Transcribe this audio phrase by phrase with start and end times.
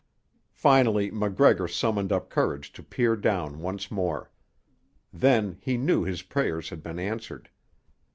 [0.55, 4.31] Finally MacGregor summoned up courage to peer down once more.
[5.13, 7.49] Then he knew his prayers had been answered.